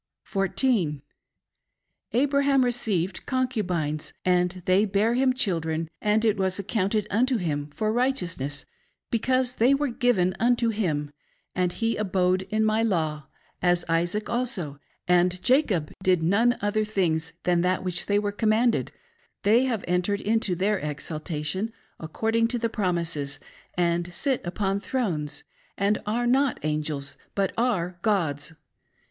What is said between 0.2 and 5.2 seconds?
14. Abraham received concubines, and they bare